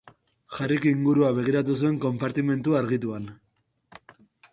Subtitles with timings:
[0.55, 3.29] Harryk ingurura begiratu zuen konpartimentu argituan.